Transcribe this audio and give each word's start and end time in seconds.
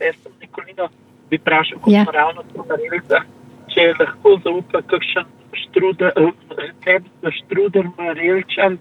testo 0.00 0.32
Nikolino, 0.40 0.88
bi 1.30 1.38
vprašal, 1.38 1.78
kako 1.78 1.90
Ja. 1.92 2.04
smo 2.04 2.12
ravno 2.12 2.42
to 2.54 2.64
marilca, 2.68 3.20
če 3.70 3.80
je 3.80 3.94
lahko 4.00 4.32
zaupa 4.44 4.80
kakšen 4.82 5.26
štruder, 5.62 6.12
eh, 6.16 7.00
štruder 7.38 7.90
marilčan, 7.98 8.78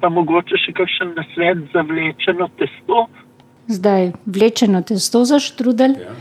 pa 0.00 0.08
mogoče 0.08 0.58
še 0.58 0.72
kakšen 0.72 1.12
nasvet 1.16 1.58
za 1.72 1.82
vlečeno 1.82 2.48
testo. 2.58 3.06
Zdaj, 3.68 4.12
vlečeno 4.26 4.82
testo 4.82 5.24
za 5.24 5.38
štrudel. 5.38 5.94
Ja. 5.94 6.16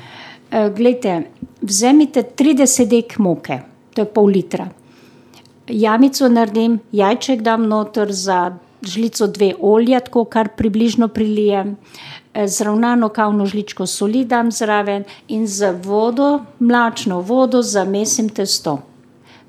Ja. 0.51 0.69
Glejte, 0.69 1.23
vzemite 1.61 2.23
30 2.37 2.85
dek 2.85 3.17
moke, 3.17 3.61
to 3.95 4.01
je 4.01 4.09
pol 4.13 4.27
litra. 4.27 4.67
Jamico 5.67 6.27
naredim, 6.29 6.79
jajček 6.91 7.41
dam 7.41 7.67
noter 7.67 8.11
za 8.11 8.51
žlico 8.81 9.27
dve 9.27 9.53
olja, 9.59 9.99
tako 9.99 10.25
kar 10.25 10.49
približno 10.57 11.07
prilijem. 11.07 11.77
Eh, 12.33 12.47
Zravnano 12.47 13.09
kavno 13.09 13.45
žličko 13.45 13.85
soli 13.85 14.25
dam 14.25 14.51
zraven 14.51 15.03
in 15.27 15.47
z 15.47 15.73
vodo, 15.83 16.39
mlačno 16.59 17.21
vodo 17.21 17.61
zamesim 17.61 18.29
testo. 18.29 18.79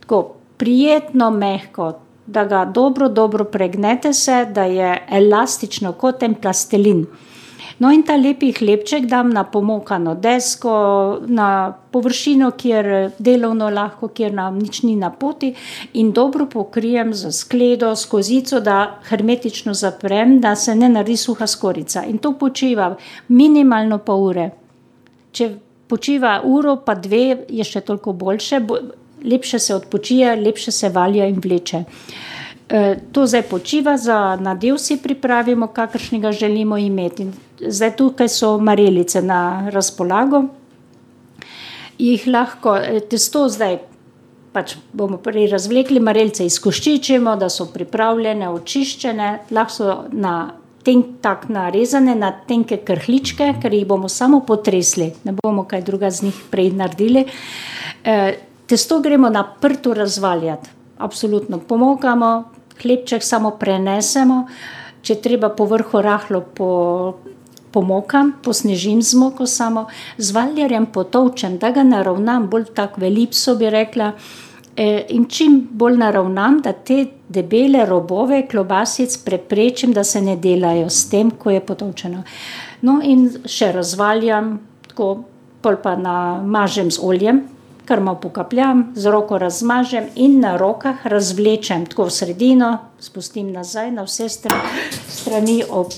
Tako 0.00 0.34
prijetno, 0.56 1.30
mehko, 1.30 1.92
da 2.26 2.44
ga 2.44 2.64
dobro, 2.64 3.08
dobro 3.08 3.44
pregnete 3.44 4.12
se, 4.12 4.46
da 4.54 4.64
je 4.64 5.06
elastično 5.10 5.92
kot 5.92 6.22
en 6.22 6.34
plastelin. 6.34 7.06
No, 7.82 7.90
in 7.90 8.04
ta 8.06 8.14
lepi 8.14 8.52
hlebček 8.54 9.08
dam 9.10 9.32
na 9.34 9.42
pomokano 9.42 10.12
desko, 10.14 10.72
na 11.26 11.46
površino, 11.90 12.52
kjer 12.54 12.86
delovno 13.18 13.70
lahko, 13.74 14.12
kjer 14.14 14.36
nam 14.36 14.60
nič 14.62 14.84
ni 14.86 14.94
na 14.96 15.10
poti, 15.10 15.50
in 15.98 16.12
dobro 16.14 16.46
pokrijem 16.46 17.10
z 17.14 17.32
skledo, 17.34 17.90
s 17.98 18.06
kozico, 18.06 18.60
da 18.62 19.00
hermetično 19.08 19.74
zaprem, 19.74 20.38
da 20.40 20.54
se 20.54 20.76
ne 20.78 20.92
naredi 20.94 21.16
suha 21.16 21.46
skorica. 21.50 22.04
In 22.06 22.22
to 22.22 22.36
počiva 22.38 22.92
minimalno 23.28 23.98
pol 24.06 24.28
ure. 24.28 24.48
Če 25.34 25.50
počiva 25.90 26.38
uro, 26.44 26.76
pa 26.86 26.94
dve, 26.94 27.24
je 27.50 27.66
še 27.66 27.82
toliko 27.82 28.14
boljše, 28.14 28.60
bo, 28.62 28.78
lepše 29.26 29.58
se 29.58 29.74
odpočije, 29.74 30.36
lepše 30.38 30.70
se 30.70 30.88
valja 30.94 31.26
in 31.26 31.42
vleče. 31.42 31.82
E, 32.72 32.96
To 33.12 33.26
zdaj 33.26 33.42
počiva, 33.50 33.96
za 34.00 34.36
nadev 34.40 34.78
si 34.80 34.96
pripravimo, 34.96 35.66
kakršnega 35.66 36.32
želimo 36.32 36.78
imeti. 36.78 37.26
Zdaj 37.60 37.96
tukaj 37.96 38.28
so 38.28 38.58
marelice 38.58 39.22
na 39.22 39.68
razpolago. 39.70 40.44
Jih 41.98 42.26
lahko, 42.26 42.76
eh, 42.76 43.00
testo 43.00 43.48
zdaj 43.48 43.78
pač 44.52 44.76
bomo 44.92 45.16
prej 45.16 45.50
razvlekli, 45.52 46.00
marelice 46.00 46.46
izkoščičimo, 46.46 47.36
da 47.36 47.48
so 47.48 47.66
pripravljene, 47.72 48.48
očiščene, 48.48 49.28
lahko 49.50 49.72
so 49.72 49.96
na 50.12 50.54
tenk, 50.84 51.06
tak 51.20 51.48
narezane 51.48 52.14
na 52.18 52.32
tenke 52.48 52.80
krhličke, 52.84 53.54
ker 53.62 53.72
jih 53.72 53.86
bomo 53.86 54.08
samo 54.08 54.40
potresli, 54.46 55.12
ne 55.24 55.36
bomo 55.42 55.64
kaj 55.68 55.84
druga 55.86 56.10
z 56.10 56.28
njih 56.28 56.40
prej 56.50 56.72
naredili. 56.76 57.26
E, 58.04 58.16
testo 58.66 59.00
gremo 59.00 59.30
na 59.30 59.44
prtu 59.60 59.94
razvaljati, 59.94 60.70
absolutno 60.98 61.60
pomokamo, 61.68 62.32
hlebček 62.82 63.22
samo 63.22 63.54
prenesemo, 63.60 64.46
če 65.02 65.18
treba 65.22 65.50
po 65.54 65.66
vrhu 65.70 66.02
rahlo 66.02 66.42
po, 66.54 66.70
pomokam, 67.72 68.34
posnežim 68.44 69.02
z 69.02 69.18
moko 69.18 69.46
samo, 69.46 69.86
z 70.18 70.34
valjarjem 70.34 70.86
potovčem, 70.92 71.58
da 71.58 71.72
ga 71.72 71.82
naravnam, 71.82 72.48
bolj 72.50 72.70
tako 72.76 73.02
velipso 73.02 73.56
bi 73.56 73.70
rekla. 73.70 74.12
E, 74.76 75.06
In 75.12 75.26
čim 75.28 75.58
bolj 75.70 75.98
naravnam, 76.00 76.60
da 76.64 76.72
te 76.72 77.04
debele 77.28 77.84
robove 77.86 78.46
klobasic 78.48 79.16
preprečim, 79.24 79.92
da 79.92 80.04
se 80.04 80.20
ne 80.20 80.36
delajo 80.36 80.88
s 80.90 81.08
tem, 81.10 81.30
ko 81.30 81.50
je 81.50 81.60
potovčeno. 81.60 82.22
No, 82.82 83.00
in 83.04 83.28
še 83.44 83.72
razvaljam, 83.72 84.54
tako 84.88 85.24
pol 85.62 85.76
pa 85.82 85.94
namažem 85.96 86.90
z 86.90 87.00
oljem, 87.02 87.44
kar 87.84 88.00
malo 88.00 88.20
pokapljam, 88.20 88.92
z 88.94 89.06
roko 89.10 89.38
razmažem 89.38 90.06
in 90.14 90.40
na 90.40 90.56
rokah 90.56 91.06
razvlečem, 91.06 91.86
tako 91.86 92.04
v 92.04 92.10
sredino, 92.10 92.70
spustim 93.00 93.52
nazaj 93.52 93.90
na 93.90 94.04
vse 94.06 94.28
strani, 94.28 95.62
ob, 95.70 95.92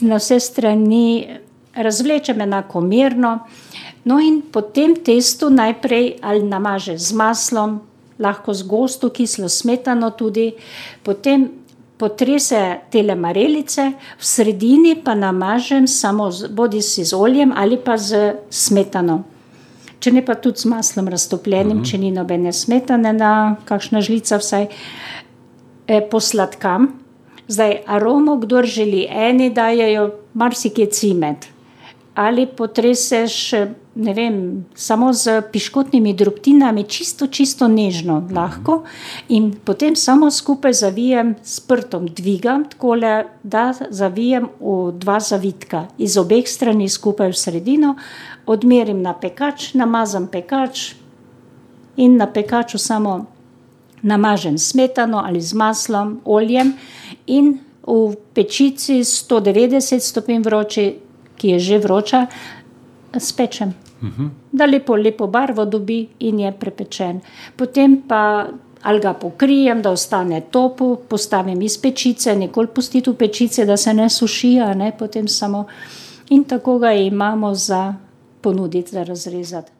na 0.00 0.18
vse 0.18 0.40
strani 0.40 1.38
razvlečem 1.74 2.40
enakomerno. 2.40 3.38
No, 4.04 4.18
in 4.20 4.42
po 4.52 4.62
tem 4.62 4.96
testu 5.04 5.50
najprej 5.50 6.18
ali 6.22 6.42
namaže 6.42 6.98
z 6.98 7.12
maslom, 7.12 7.80
lahko 8.18 8.54
z 8.54 8.62
gosto 8.62 9.10
kislo 9.10 9.48
smetano 9.48 10.10
tudi, 10.10 10.52
potem 11.02 11.48
potrese 11.98 12.88
tele 12.90 13.14
marelice, 13.14 13.92
v 14.18 14.24
sredini 14.24 14.94
pa 14.96 15.14
namažem 15.14 15.86
samo 15.86 16.30
z, 16.30 16.48
bodi 16.48 16.82
si 16.82 17.04
z 17.04 17.14
oljem 17.14 17.52
ali 17.54 17.76
pa 17.76 17.98
z 17.98 18.38
smetano. 18.50 19.37
Če 19.98 20.12
ne 20.14 20.22
pa 20.24 20.34
tudi 20.34 20.62
z 20.62 20.70
maslom 20.70 21.08
raztopljenim, 21.08 21.76
mm 21.76 21.82
-hmm. 21.82 21.90
če 21.90 21.98
ni 21.98 22.10
nobene 22.10 22.52
smetane, 22.52 23.12
na 23.12 23.56
kakšna 23.64 24.00
žlica 24.00 24.36
vsaj 24.38 24.66
e, 25.86 26.00
posladkam. 26.10 26.88
Zdaj, 27.48 27.76
aromo, 27.86 28.36
kdo 28.36 28.62
želi, 28.62 29.06
eni 29.10 29.50
dajo 29.50 30.10
marsikje 30.34 30.86
cimet. 30.86 31.48
Ali 32.18 32.48
potreseš, 32.50 33.52
ne 33.94 34.12
vem, 34.14 34.38
samo 34.74 35.12
z 35.14 35.36
piškotnimi 35.52 36.16
drobtinami, 36.18 36.82
čisto, 36.90 37.28
čisto 37.30 37.68
nežno, 37.70 38.24
lahko. 38.34 38.80
In 39.28 39.52
potem 39.64 39.94
samo 39.96 40.30
skupaj 40.30 40.72
zavijem 40.80 41.36
s 41.42 41.60
prtom, 41.60 42.08
dvigam 42.10 42.64
tako, 42.72 42.96
da 43.42 43.70
zavijem 43.90 44.50
v 44.58 44.98
dva 44.98 45.20
zavitka, 45.20 45.86
iz 45.98 46.18
obeh 46.18 46.42
strani 46.50 46.88
skupaj 46.90 47.30
v 47.30 47.38
sredino, 47.38 47.94
odmerim 48.50 48.98
na 48.98 49.14
pekač, 49.14 49.70
namazam 49.78 50.26
pekač 50.26 50.94
in 51.96 52.18
na 52.18 52.26
pekaču 52.26 52.82
samo 52.82 53.26
namažem 54.02 54.58
smetano 54.58 55.22
ali 55.22 55.40
z 55.40 55.54
maslom, 55.54 56.20
oljem 56.24 56.74
in 57.26 57.58
v 57.86 58.16
pečici 58.34 59.04
190 59.04 60.00
stopinj 60.02 60.42
vroči, 60.42 60.94
ki 61.38 61.48
je 61.54 61.58
že 61.58 61.78
vroča, 61.78 62.26
spečem. 63.18 63.74
Da 64.52 64.66
lepo, 64.66 64.96
lepo 64.96 65.26
barvo 65.26 65.64
dobi 65.64 66.06
in 66.18 66.38
je 66.38 66.52
prepečen. 66.52 67.20
Potem 67.56 68.02
pa 68.08 68.46
ali 68.82 69.00
ga 69.00 69.12
pokrijem, 69.14 69.82
da 69.82 69.90
ostane 69.90 70.40
topo, 70.40 70.96
postavim 71.08 71.62
iz 71.62 71.78
pečice, 71.82 72.36
nikoli 72.36 72.68
pustiti 72.74 73.10
v 73.10 73.16
pečici, 73.16 73.66
da 73.66 73.76
se 73.76 73.94
ne 73.94 74.08
suši, 74.10 74.54
ne 74.74 74.92
potem 74.98 75.28
samo. 75.28 75.64
In 76.30 76.44
tako 76.44 76.78
ga 76.78 76.92
imamo 76.92 77.54
za 77.54 77.94
ponuditi, 78.40 78.90
za 78.90 79.02
razrezati. 79.02 79.77